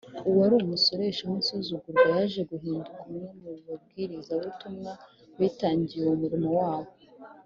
uwari 0.29 0.53
umusoresha 0.57 1.21
w’insuzugurwa 1.29 2.03
yaje 2.13 2.41
guhinduka 2.49 2.99
umwe 3.07 3.25
mu 3.39 3.51
babwirizabutumwa 3.67 4.91
bitangiye 5.39 6.05
umurimo 6.15 6.49
wabo 6.59 6.91